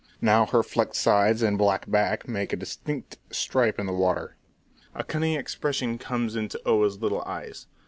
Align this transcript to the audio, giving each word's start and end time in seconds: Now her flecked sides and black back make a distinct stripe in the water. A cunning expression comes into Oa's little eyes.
Now 0.19 0.47
her 0.47 0.63
flecked 0.63 0.95
sides 0.95 1.43
and 1.43 1.59
black 1.59 1.87
back 1.87 2.27
make 2.27 2.51
a 2.51 2.55
distinct 2.55 3.19
stripe 3.29 3.77
in 3.77 3.85
the 3.85 3.93
water. 3.93 4.35
A 4.95 5.03
cunning 5.03 5.35
expression 5.35 5.99
comes 5.99 6.35
into 6.35 6.59
Oa's 6.65 6.97
little 7.03 7.21
eyes. 7.21 7.67